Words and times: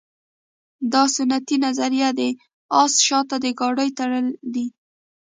دا 0.93 1.03
سنتي 1.15 1.55
نظریه 1.65 2.09
د 2.19 2.21
اس 2.81 2.93
شاته 3.07 3.35
د 3.43 3.45
ګاډۍ 3.59 3.89
تړل 3.99 4.27
دي 4.53 4.65